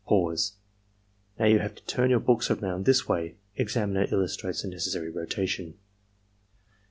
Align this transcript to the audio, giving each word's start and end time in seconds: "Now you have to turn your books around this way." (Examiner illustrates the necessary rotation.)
"Now 1.37 1.45
you 1.45 1.59
have 1.59 1.75
to 1.75 1.85
turn 1.85 2.09
your 2.09 2.19
books 2.19 2.49
around 2.49 2.85
this 2.85 3.07
way." 3.07 3.35
(Examiner 3.55 4.07
illustrates 4.11 4.63
the 4.63 4.67
necessary 4.67 5.11
rotation.) 5.11 5.75